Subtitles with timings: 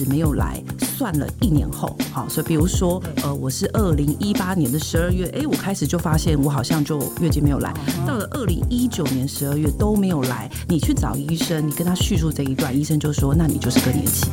[0.00, 0.62] 始没有来，
[0.96, 7.74] 算了一年后，好，所以比如说，呃，我是二零一八年的十二月，哎，我开始就发现我好像就月经没有来，
[8.06, 14.26] 到了二零一九年十二月都没有来，你去找医生，你跟他叙述这一段，医生就说，那你就是更年期。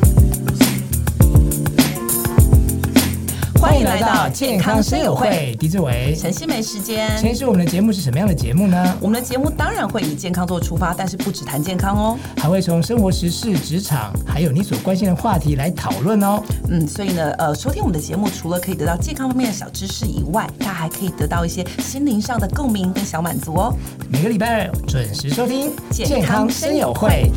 [3.78, 7.12] 欢迎来到健康生友会，狄志伟、陈希梅时间。
[7.16, 8.98] 今天是我们的节目是什么样的节目呢？
[9.00, 16.42] 我们的节目当然会以健康做出发，但是不只谈健康哦，还会从生活时事、职场，还有你所关心的话题来讨论哦。
[16.70, 23.72] 嗯，所以呢，呃，收听我们的节目，除了可以得到健康方面的小知识以外，它还可以得到一些心灵上的共鸣跟小满足哦。
[24.10, 27.32] 每个礼拜二准时收听健康生友会。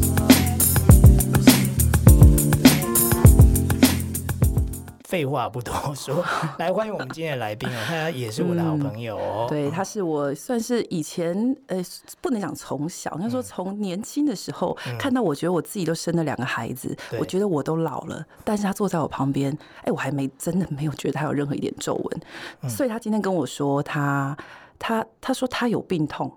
[5.11, 6.25] 废话不多说，
[6.61, 9.47] 来欢迎我们今天的来宾哦，他也是我的好朋友哦。
[9.47, 11.35] 嗯、对，他是我算是以前
[11.67, 11.83] 呃，
[12.21, 19.51] 不能讲从小，应该说从年轻的时候、嗯、看到，我觉得我自己都生了两个孩子，嗯、我觉得我都老了，但是他坐在我旁边，
[19.83, 22.21] 哎，我还没真的没有觉得他有任何一点皱纹，
[22.63, 24.37] 嗯、所以他今天跟我说他
[24.79, 26.33] 他他说他有病痛，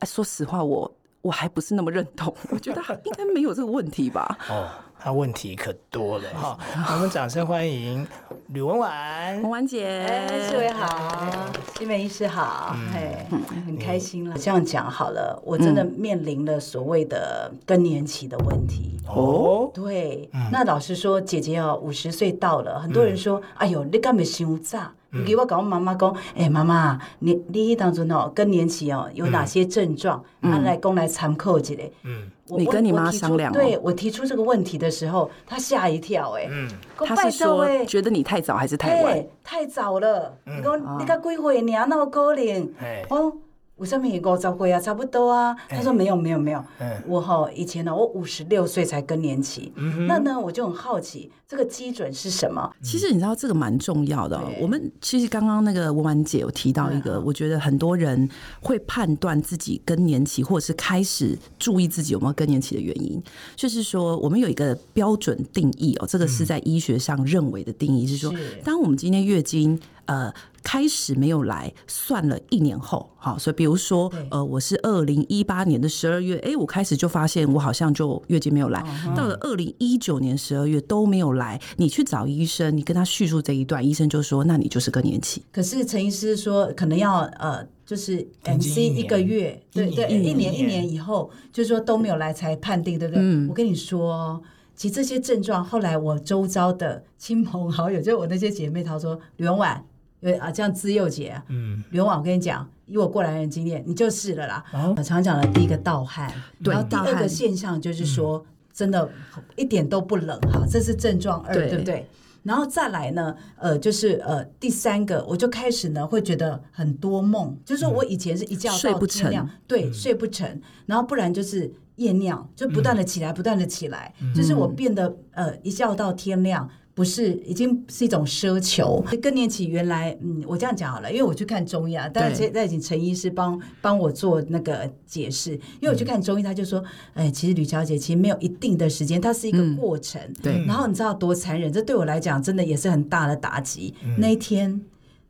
[0.00, 4.36] 哎，说实话我我还不是那么认同，我觉得他应该没有这个问题吧。
[4.50, 4.68] 哦。
[5.00, 6.58] 他问题可多了哈，
[6.94, 8.06] 我们掌声欢迎
[8.48, 13.26] 吕文婉，文婉姐，四位好，欣湄医师好，哎，
[13.64, 14.36] 很开心了。
[14.36, 19.70] 这样讲好了，我真的面临了所谓的更年期的问题哦。
[19.72, 24.92] 对，那老实说，姐姐哦，五十岁到了，很多人说，哎呦，你干嘛想炸？
[25.10, 30.22] 你给我搞我妈妈讲，哎，妈妈，你你当中哦，更年期哦，有哪些症状？
[30.42, 31.74] 啊，来供来参考一下。
[32.02, 32.30] 嗯。
[32.56, 36.48] 你跟你妈商量，对，我提出这个问题的时候，她吓一跳，哎，
[36.96, 39.26] 她是说觉得你太早还是太晚？
[39.42, 42.72] 太早了，你讲你才几岁，你那么高龄，
[43.08, 43.32] 哦。
[43.78, 45.56] 我上面也跟我照顾啊，差不多啊。
[45.68, 46.62] 他说没有没有没有，
[47.06, 49.72] 我哈以前呢，我五十六岁才更年期。
[50.06, 52.70] 那呢，我就很好奇，这个基准是什么？
[52.82, 54.38] 其实你知道这个蛮重要的。
[54.60, 58.28] 我们其实刚刚那个文婉姐有提到一个，我觉得很多人
[58.60, 63.22] 会判断自己更年期，或者是开始注意自己有没有更年期的原因，
[63.54, 68.34] 就是说我们有一个标准定义哦，这个是在医学上认为的定义是说，
[68.64, 69.78] 当我们今天月经。
[70.08, 70.32] 呃，
[70.70, 78.84] 开始没有来，算了一年后，好，所以比如说，呃，我是二零一八年的十二月，哎，我开始就发现我好像就月经没有来，
[79.16, 85.42] 到了二零一九年十二月都没有来，你去找医生，你跟他叙述这一段，医生就说，那你就是更年期。
[85.50, 93.22] 可是陈医师说，可能要呃，就是 MC 一个月，对对，一年一年以后，就是说都没有来才判定，对不对？
[93.24, 94.42] 嗯，我跟你说，
[94.76, 99.82] 其实这些症状，后来我周遭的亲朋好友，就我那些姐妹，她说吕文婉。
[100.20, 104.64] 对啊，这样自幼姐啊，嗯，刘婉，我跟你讲，以我过来人经验，你就是了啦。
[104.72, 106.28] 哦、我常讲的第一个盗汗，
[106.62, 109.08] 对然后第二个现象就是说，嗯、真的
[109.54, 112.06] 一点都不冷哈，这是症状二，对，对不对？
[112.42, 126.68] 然后再来呢，呃，就是呃，第三个，我就开始呢会觉得很多梦，就是说我以前是一觉到天亮，对，睡不成，然后不然就是夜尿，就不断的起来，嗯、不断的起来，就是我变得呃一觉到天亮。
[126.98, 129.00] 不是，已经是一种奢求。
[129.22, 135.52] 更年期原来，嗯，我这样讲好了，因为我去看中医啊，当然现在请陈医师帮帮我做那个解释。
[135.52, 136.82] 因为我去看中医，他就说，
[137.14, 140.20] 哎，其实吕小姐其实没有一定的时间，它是一个过程。
[140.42, 140.64] 对。
[140.66, 141.72] 然后你知道多残忍？
[141.72, 143.94] 这对我来讲真的也是很大的打击。
[144.16, 144.80] 那一天，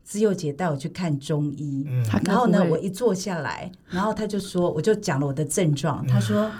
[0.02, 1.86] 自幼姐带我去看中医，
[2.24, 6.50] 然后呢，我一坐下来，然后他就说，我就讲了我的症状，他说。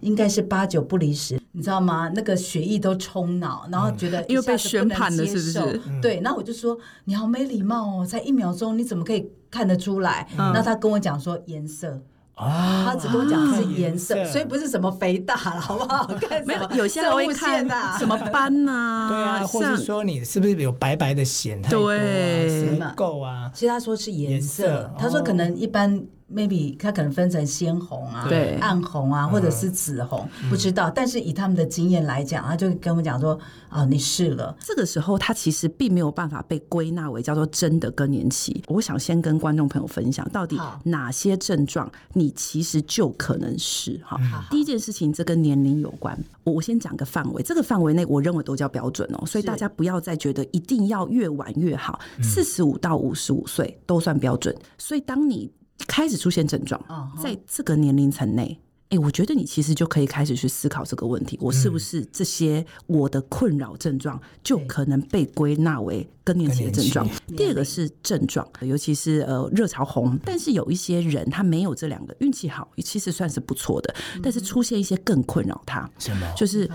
[0.00, 2.10] 应该是八九不离十，你知道吗？
[2.16, 5.80] 那个血液都冲脑，然后觉得因为被宣判了，是不是？
[6.02, 10.28] 对，那我就说你好没礼貌哦，在一秒钟，你怎么可以看得出来？
[10.36, 12.02] 那他跟我讲说颜色
[12.34, 16.10] 啊，他只跟我讲是颜色，所以不是什么肥大了，好不好？
[16.44, 17.64] 没有，有些人会看
[18.00, 22.90] 什么斑呐， 对啊，或者说你是不是有白白的癬太多啊？
[22.90, 23.48] 不够啊？
[23.54, 26.04] 其实他说是颜色，他说可能一般。
[26.34, 30.90] Maybe 它可能分成鲜红啊、对暗红啊，或者是紫红，嗯、不知道。
[30.90, 33.38] 但是以他们的经验来讲，他就跟我们讲说
[33.70, 38.62] ：“啊，你试了。”这个时候，他其实并没有办法被归纳为叫做真的更年期。
[38.68, 44.18] 我想先跟观众朋友分享，到底哪些症状你其实就可能是哈。
[44.50, 46.18] 第一件事情，这跟年龄有关。
[46.42, 51.98] 我我先讲个范围，这个范围内我认为都叫标准哦，所以大家不要再觉得一定要越晚越好。
[52.22, 54.54] 四十五到五十五岁都算标准。
[54.76, 55.50] 所以当你
[55.86, 56.80] 开始出现症状，
[57.22, 58.58] 在这个年龄层内，
[58.90, 67.08] 哎，我觉得你其实就可以开始去思考这个问题：我是不是这些我的困扰症状就可能被归纳为更年期的症状？
[67.36, 76.32] 第二个是症状，尤其是呃热潮红，但是有一些人他没有这两个，运气好，其实算是不错的，但是出现一些更困扰他，什么？
[76.36, 76.70] 就是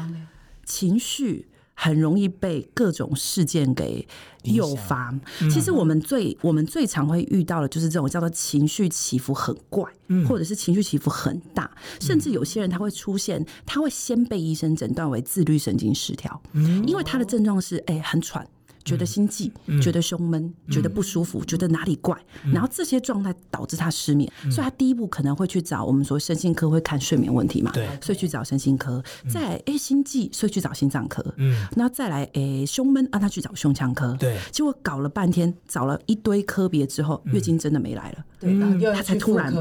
[0.66, 1.48] 情绪。
[1.81, 4.06] 很容易被各种事件给
[4.44, 5.18] 诱发。
[5.50, 9.90] 其实我们最我们最常会遇到的就是这种叫做情绪起伏很怪，
[10.28, 11.72] 或者是情绪起伏很大，
[12.02, 16.42] 甚至有些人他会出现，他会先被医生诊断为自律神经失调，
[16.86, 18.46] 因为他的症状是哎很喘。
[18.89, 29.03] 觉得心悸，嗯、觉得胸闷，嗯、觉得不舒服，嗯、觉得哪里怪，嗯、然后这些状态导致他失眠，嗯、所以他第一步可能会去找我们说身心科会看睡眠问题嘛，对，所以去找身心科。
[29.24, 34.36] 嗯、再来哎心悸，所以去找心脏科，嗯，然后再来哎胸闷，让他去找胸腔科，对。
[34.51, 39.53] 结果搞了半天，找了一堆科别之后，月经真的没来了，对，他才突然，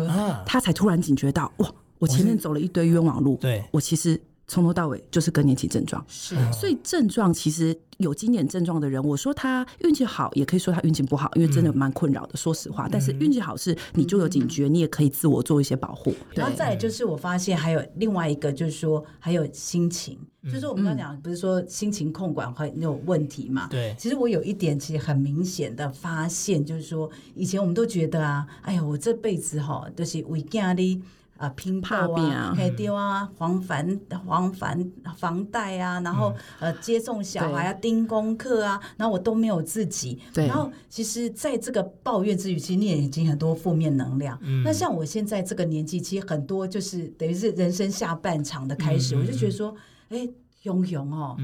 [0.47, 4.19] 他才突然警觉到，哇，我前面走了一堆冤枉路，对，我其实。
[4.49, 12.35] 从头到尾就是更年期症状，是，所以症状其实有经典症状的人，我说他运气好，也可以说他运气不好，因为真的蛮困扰的。
[12.35, 16.15] 说实话，但是运气好是你就有警觉，你也可以自我做一些保护。
[16.35, 20.19] 然后再来就是我发现还有另外一个，就是说还有心情，
[20.51, 23.67] 就是我们刚讲不是说心情控管会有问题嘛？
[23.69, 31.03] 对，其实我有一点其实很明显的发现，就是说以前我们都觉得啊，哎呀，我这辈子哈都是为家里。
[31.39, 40.19] 啊，拼泡啊，还丢啊，还房还房房贷啊，然后呃接送小孩啊，盯功课啊，然后我都没有自己。
[40.35, 44.37] 然后其实在这个抱怨之余，其实你也已经很多负面能量。
[44.65, 49.73] 那像我现在这个年纪，其实很多就是等于是人生下半场的开始，我就觉得说，
[50.09, 50.29] 哎，
[50.65, 51.37] 勇勇哦，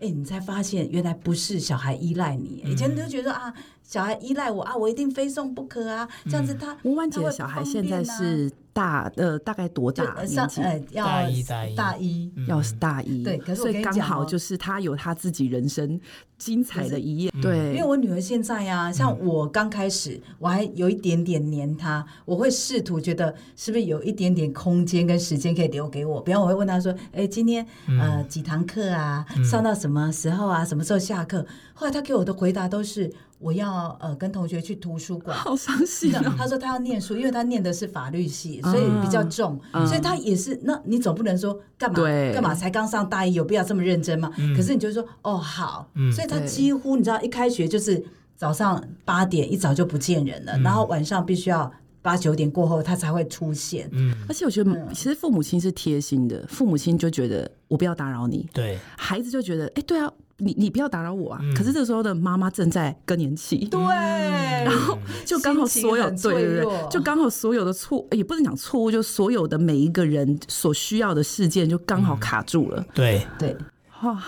[0.00, 3.52] 哎，你才发现原来不是小孩依赖你，以前都觉得啊，
[3.82, 6.74] 小孩依赖我啊，我一定非送不可啊，这样子他。
[6.84, 8.50] 吴婉姐的小孩现在是。
[8.72, 10.62] 大呃，大概多大年纪？
[10.92, 11.42] 要大一，
[11.76, 13.22] 大一，要是大一。
[13.22, 16.00] 对，可是所以刚好就是他有他自己人生
[16.38, 17.30] 精彩的一页。
[17.42, 26.20] 对，因为我女儿现在呀，像我刚开始，我还有一点点黏她，我会试图觉得是不是有一点点空间跟时间可以留给我。
[26.20, 27.66] 比方我会问她说：“哎，今天
[28.00, 29.24] 呃几堂课啊？
[29.44, 30.64] 上到什么时候啊？
[30.64, 33.12] 什么时候下课？”后来她给我的回答都是。
[33.42, 36.34] 我要呃跟同学去图书馆，好伤心啊！
[36.38, 40.58] 他说他要念书，因为他念的是法律系，所以比较重，所以他也是。
[40.62, 41.98] 那你总不能说干嘛
[42.32, 42.54] 干嘛？
[42.54, 44.32] 才刚上大一，有必要这么认真吗？
[44.56, 48.02] 可是你就说哦好，所以他几乎你知道一开学就是
[48.36, 53.88] 早上八点一早就不见人了，然后晚上必须要八九点过后他才会出现。
[53.90, 60.12] 嗯，而且我觉得其实父母亲是贴心的，父母亲就觉得我不要打扰你，对孩子就觉得哎对啊。
[60.42, 61.40] 你你不要打扰我啊！
[61.42, 72.80] 嗯、可是这时候的妈妈正在更年期，对，然后就刚好所有对对对，就刚好所有的错也不能讲错误，就所有的每一个人所需要的事件就刚好卡住了。
[72.80, 73.56] 嗯、对对，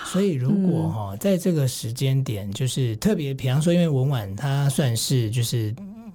[0.05, 5.75] 所以如果哈在这个时间点，就是特别，比方说，因为文婉她算是就是。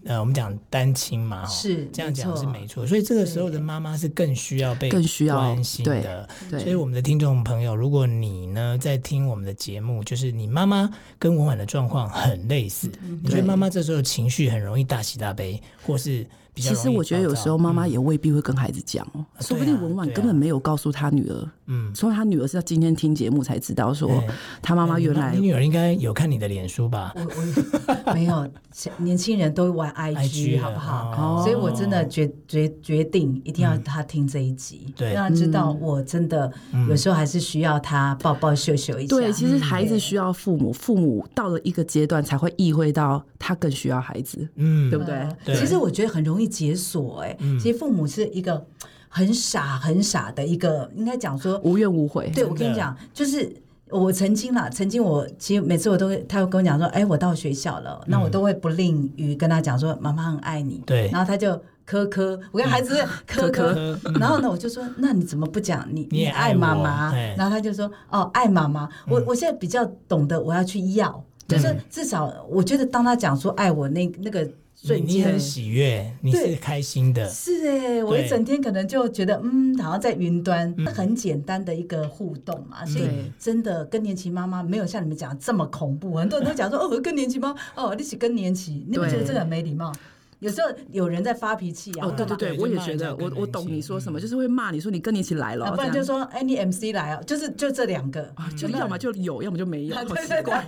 [0.09, 6.27] 呃，我们讲单亲嘛，是这样讲是没错，所以这个时候的妈妈是更需要被更需要关心的。
[6.49, 10.89] 所以我们的听众朋友，如果你呢在听我们的节目，就是你妈妈
[11.19, 12.91] 跟文婉的状况很类似，
[13.21, 16.73] 你觉得妈妈这时候情绪很容易大喜大悲，或是比较？
[16.73, 24.21] 其实我觉得有时候妈妈也未必会跟孩子讲哦，说不定文婉根本没有告诉她女儿，嗯，所以他女儿是要今天听节目才知道说，
[24.61, 27.13] 他妈妈原来你女儿应该有看你的脸书吧？
[27.15, 28.45] 我我没有，
[28.99, 31.41] 年轻人都玩 IG 好不好？
[31.41, 36.51] 所以我真的决决决定一定要他听这一集，对，让他知道我真的
[36.89, 39.15] 有时候还是需要他抱抱秀秀一下。
[39.15, 45.55] 对，其实孩子需要父母，父母到了一个阶段才会意会到他更需要孩子，嗯，对不对？
[45.55, 46.49] 其实我觉得很容易。
[46.49, 48.65] 解锁哎，其实父母是一个
[49.09, 52.31] 很傻很傻的一个，应该讲说无怨无悔。
[52.33, 53.51] 对，我跟你讲，就是
[53.89, 60.81] 我曾经啦，曾经我其实每次我都会，他会跟我讲说，哎，我到学校了，那我都会不吝于跟他讲说，妈妈很爱你。
[60.85, 67.11] 对，然后他就科科，我跟孩子 科科，然后呢，我就说，那你怎么不讲你你爱妈妈？
[67.35, 68.87] 然后他就说，哦，爱妈妈。
[69.07, 74.47] 我我现在比较懂得我要去要，就是至少我觉得当他讲说爱我那那个。
[74.81, 83.05] 你你很喜悦，你是开心的，是哎，我一整天可能就觉得，嗯，好像在云端，很简单的一个互动嘛，所以
[83.37, 89.91] 真的更年期妈妈没有像你们讲这么恐怖，很多人都讲说，哦，更年期妈，哦，你是更年期，你不觉得这个很没礼貌？
[90.39, 92.07] 有时候有人在发脾气啊！
[92.07, 100.65] 哦，对对对，我也觉得，我我懂你说什么，就是会骂你说你跟你一起来了，不然就说哎你 MC 来啊，就是就这两个，就要么就有，要么就没有，好奇怪。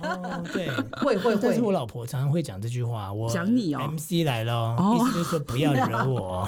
[0.52, 0.68] 对，
[1.00, 1.38] 会会会。
[1.40, 6.46] 但是我老婆常常会讲这句话，我讲你哦，MC 来了，意思就是说不要惹我，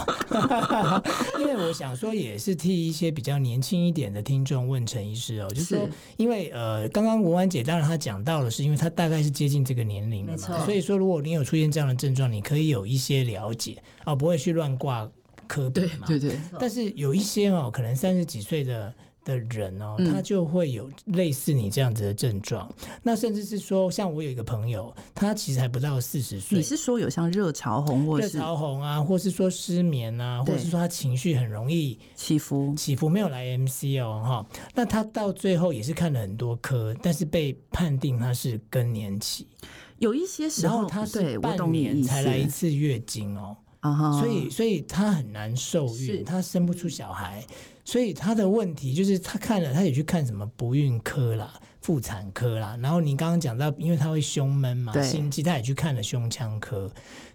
[1.41, 5.81] 因为我想说也是替一些比较年轻一点的听众问陈医师哦，就是
[6.19, 13.14] 因为呃，刚刚文婉姐当然她讲到的是，因为她大概是接近这个年龄了嘛，所以说如果你有出现这样的症状，你可以有一些。
[13.23, 15.09] 了解啊，不会去乱挂
[15.47, 16.07] 科比嘛？
[16.09, 16.39] 对对对。
[16.59, 18.93] 但是有一些哦，可能三十几岁的
[19.25, 22.69] 的人哦，他就会有类似你这样子的症状。
[22.83, 26.59] 嗯、那甚至是说，像我有一个朋友，他其实还不到四十岁。
[26.59, 34.61] 你是说有像热潮红，或者热潮红啊，或是说失眠啊，或者是说他情绪很容易起伏起伏，没有来 MC 哦哈。
[34.75, 39.47] 那他到最后也是看了很多科，但是被判定他是更年期。
[40.05, 43.57] 有一些时候他是半年才来一次月经哦，
[44.21, 47.43] 所以所以他很难受孕，他生不出小孩。
[47.87, 52.79] 所以他的问题就是，他看了，他也去看什么不孕科啦、妇产科啦。
[52.83, 56.91] 然后你刚刚讲到，因为他会胸闷嘛，心悸，他也去看了胸腔科。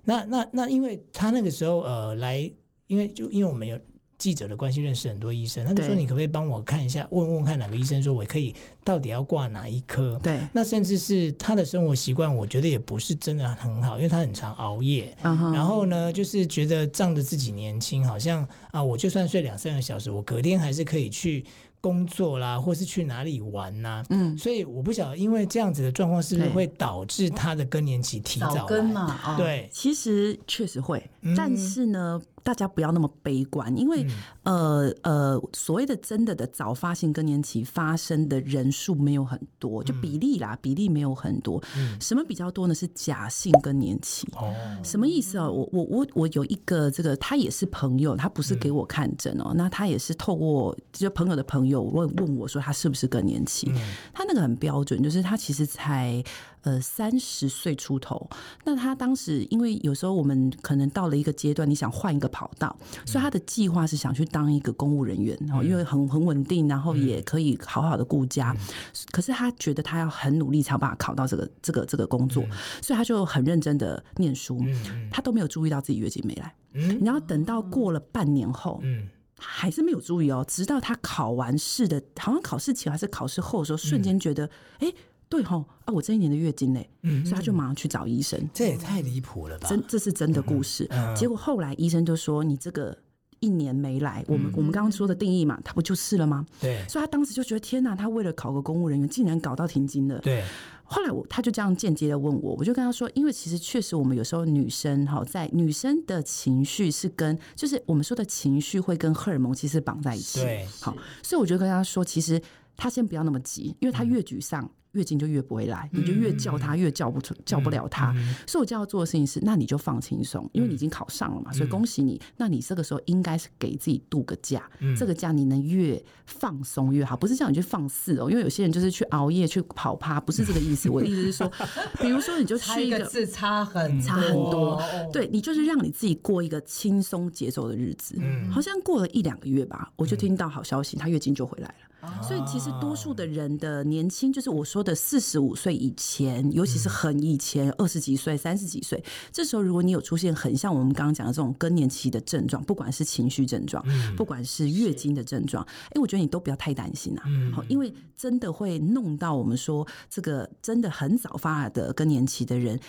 [0.06, 2.52] 那那那，因为他那个时候呃来，
[2.88, 3.80] 因为就因为我们有。
[4.20, 10.20] 记者的关系认识很多医生，他就说，你可不可以帮我看一下，问问看哪个医生说我可以到底要挂哪一科？
[10.22, 15.54] 对，那甚至是他的生活习惯，我觉得也不是真的很好，因为他很常熬夜，uh huh.
[15.54, 21.46] 然后呢，就是觉得仗着自己年轻，好像啊，我就算睡两三个小时，我隔天还是可以去。
[21.82, 24.06] 工作啦，或是去哪里玩呐、啊？
[24.10, 31.02] 嗯，所以我不晓得，因为这样子的状况是不是会导致他的更年期提早早更嘛，哦、对，其实确实会，
[31.38, 34.06] 但是呢，嗯、大家不要那么悲观，因为、
[34.50, 41.64] 呃呃，所谓的真的的早发性更年期发生的人数没有很多，就比例啦，比例没有很多。
[41.78, 42.74] 嗯，什么比较多呢？
[42.74, 44.28] 是假性更年期。
[44.34, 44.52] 哦，
[44.84, 45.48] 什么意思啊？
[45.48, 51.84] 我我我我有一个这个，他也是朋友，他不是给我看诊哦，嗯、那他也是透过就朋友的朋友。
[51.84, 53.68] 问问我说他是不是更年期？
[53.70, 53.76] 嗯、
[54.12, 56.24] 他那个很标准，就是他其实才
[56.62, 58.28] 呃三十岁出头。
[58.64, 68.56] 那他当时因为有时候我们可能到了一个阶段，你想换一个跑道，嗯、所以他的计划是想去当一个公务人员，然后、嗯、因为很很稳定，然后也可以好好的顾家。
[68.60, 68.68] 嗯、
[69.12, 72.52] 可是他觉得他要很努力才有办法考到这个这个这个工作，嗯、
[72.84, 74.60] 所以他就很认真的念书。
[74.62, 79.10] 嗯、他都没有注意到自己月经没来，嗯、然后等到过了半年后，嗯
[79.42, 84.44] 还是没有注意哦，直到他考完试的，好像考试前还是考试后的时候，瞬间觉得，
[84.80, 84.94] 哎、嗯，
[85.30, 88.38] 对吼，啊，我这一年的月经嘞，嗯，所以他就马上去找医生。
[88.54, 89.70] 这也太离谱了吧？
[89.70, 90.90] 真，这是真的故事。
[91.16, 92.98] 结果后来医生就说，你这个
[93.40, 96.46] 一年没来，我们、嗯、我们刚刚说的定义嘛，他不就是了吗？
[96.60, 96.84] 对。
[96.88, 100.20] 所以他当时就觉得，天哪，他为了考个公务人员，竟然搞到停经了。
[100.20, 100.44] 对。
[100.84, 112.42] 后来我他就这样间接的问我，我就跟他说，因为其实确实我们有时候女生哈，在女生的情绪是跟就是我们说的情绪会跟荷尔蒙其实绑在一起，对，好，所以我就跟他说，其实
[112.76, 114.64] 他先不要那么急，因为他越沮丧。
[114.64, 118.14] 嗯月经就越不会来，你就越叫他越叫不出，叫不了他。
[118.48, 122.20] 所以我就要做的事情是，那你就放轻松，因为你已经考上了嘛，所以恭喜你。
[122.38, 128.30] 那你这个时候应该是给自己度个假，这个假你能越放松越好，不是叫你去放肆哦。
[128.30, 130.90] 因为有些人就是去熬夜去跑趴，不是这个意思。
[130.90, 131.52] 我的意思是说，
[132.02, 134.82] 比如说你就去一个字差很差很多，
[135.14, 138.20] 对，你就是让你自己过一个轻松节奏的日子。
[138.52, 141.89] 好像过了一两个月吧，我就听到好消息，她月经就回来了。
[142.22, 153.84] 所以其实多数的人的年轻，就是我说的四十五岁以前，尤其是很以前二十几岁、三十几岁，这时候如果你有出现很像我们刚刚讲的这种更年期的症状，不管是情绪症状，
[154.16, 162.80] 不管是月经的症状，哎，我觉得你都不要太担心啊，好，因为真的会弄到我们说这个真的很早发的更年期的人。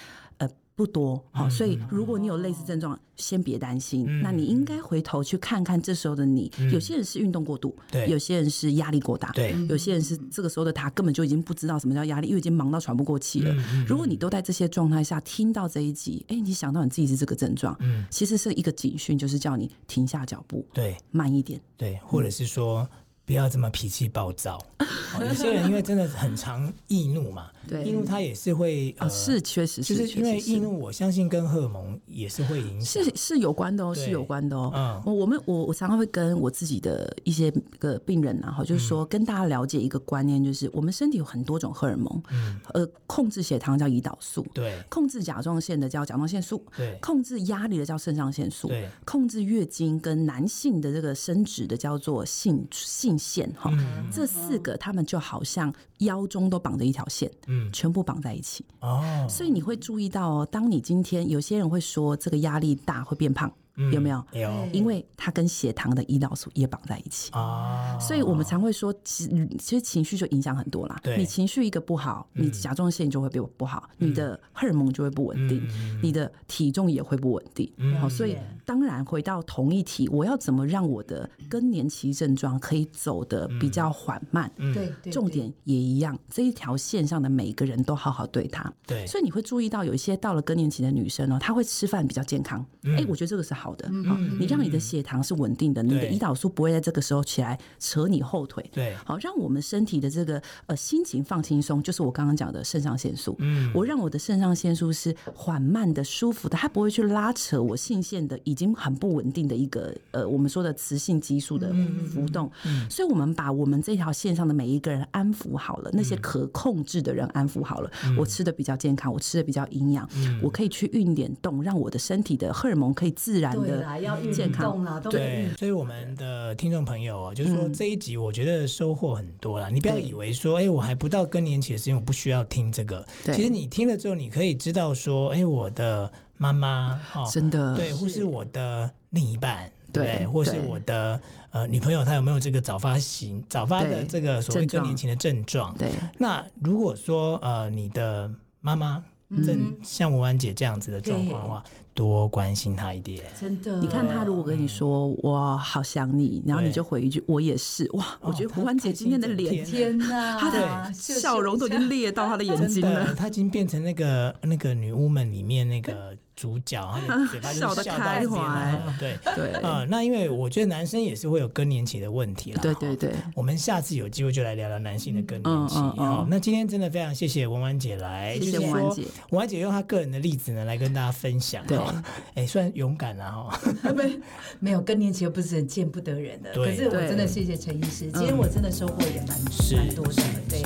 [0.80, 4.22] 不多，好，所以如果你有类似症状，先别担心。
[4.22, 6.50] 那你应该回头去看看这时候的你。
[6.72, 13.54] 有些人是运动过度，对；有些人是压力过大，对；有些人是这个时候的他根本就已经不知道什么叫压力，因为已经忙到喘不过气了。
[13.86, 22.88] 如果你都在这些状态下听到这一集，哎，你想到你自己是这个症状，嗯，其实是一个警讯，就是叫你停下脚步，对，慢一点，对，或者是说
[23.30, 24.58] 不要这么脾气暴躁。
[25.20, 27.48] 有些人因为真的很常易怒嘛。
[27.68, 34.72] 对，易怒他也是会，呃，是确实是，就是因为易怒，我相信跟荷尔蒙也是会影响，是是有关的哦，是有关的哦。
[34.74, 53.70] 嗯，我们我我常常会跟我自己的一些个病人啊，哈，就是说跟大家了解一个观念，就是我们身体有很多种荷尔蒙，嗯，呃，控制血糖叫胰岛素，对，控制甲状腺的叫甲状腺素，对，控制压力的叫肾上腺素，对，控制月经跟男性的这个生殖的叫做性性腺，哈，
[54.10, 57.70] 这四个他们就好像腰中都绑着一条线，嗯。
[57.72, 63.52] 全部绑在一起哦，所以你会注意到哦，当你今天有些人会说这个压力大会变胖。
[63.92, 64.24] 有没有？
[64.32, 69.26] 有，因为它跟血糖的胰岛素也绑在一起啊，所以我们常会说，其
[69.58, 70.98] 其实情绪就影响很多啦。
[71.02, 75.66] 对，你情绪一个不好，你甲状腺就会变不好，你的荷尔蒙就会不稳定，
[76.02, 77.72] 你的体重也会不稳定。
[77.98, 84.50] 好，所以当然回到同一题，我要怎么让我的更年期症状可以走得比较缓慢？
[84.56, 88.70] 对，重点也一样，这一条线上的每一个人都好好对他。
[88.86, 92.64] 对，所以你会注意到有一些到了更年期的女生呢，她会吃饭比较健康。
[92.84, 93.69] 哎，我觉得这个是好。
[93.70, 93.88] 好的。
[94.08, 98.68] 好，你让你的血糖是稳定的，你的胰岛素不会在这个时候起来扯你后腿。
[98.72, 103.36] 对，好，让我们身体的这个呃心情放轻松，就是我刚刚讲的肾上腺素。
[103.38, 111.72] 嗯，我让我的肾上腺素是缓慢的、舒服的，它不会去拉扯我性腺的已经很不稳定的一个呃我们说的雌性激素的
[112.12, 112.50] 浮动。
[112.88, 120.08] 所以，我们把我们这条线上的每一个人安抚好了，那些可控制的人安抚好了，我吃的比较健康，我吃的比较营养，
[120.42, 124.84] 我可以去运点动，让我的身体的荷尔蒙可以自然的健康。
[125.10, 129.70] 对，所以我们的听众朋友啊，就是说这一集我觉得收获很多了。
[129.70, 133.06] 你不要以为说，哎，我还不到更年期的时间，我不需要听这个。
[133.24, 139.70] 其实你听了之后，你可以知道说，哎，我的妈妈哦，真的对，或是我的另一半。
[139.92, 145.74] 对，或是我的呃女朋友，她有没有这个早发型、早发的这个所谓更年期的症状？
[145.76, 148.30] 对，那如果说呃你的
[148.60, 149.02] 妈妈
[149.44, 151.64] 正像文婉姐这样子的状况的话。
[151.94, 153.78] 多关心他一点，真的。
[153.80, 158.06] 你看他如果跟你说“我好想你”，然后你就回一句“我也是”，哇！
[158.20, 163.14] 我觉得胡欢姐今天的脸，天呐，她的笑容都已经裂到她的眼睛了。
[163.14, 168.80] 她已经变成那个那个女巫们里面那个主角，她的嘴巴就笑得开怀。
[168.98, 172.62] 对对啊，那因为我觉得男生也是会有更年期的问题了。
[172.62, 175.74] 对对对，我们下次有机会就来聊聊男性的更年期。
[175.74, 179.02] 好，那今天真的非常谢谢文婉姐来，谢谢文婉姐。
[179.30, 181.66] 文婉姐用她个人的例子呢来跟大家分享。
[181.66, 181.78] 对。
[182.34, 183.60] 哎，算勇敢了哈！
[183.94, 184.18] 没
[184.58, 186.52] 没有更年期又不是很见不得人的。
[186.54, 189.38] 可是我真的谢谢陈医师，今天我真的收获也蛮
[189.76, 190.22] 蛮多的。
[190.48, 190.62] 对，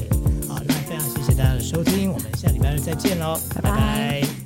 [0.49, 4.44] 好，那非常谢谢大家的收听，我们下礼拜日再见喽，拜拜。